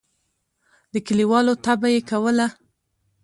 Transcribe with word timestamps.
د 0.93 0.95
کلیوالو 1.07 1.53
طبعه 1.65 1.89
یې 1.95 2.01
کوله. 2.09 2.47